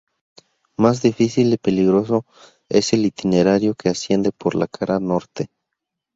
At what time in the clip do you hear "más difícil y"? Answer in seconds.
0.77-1.57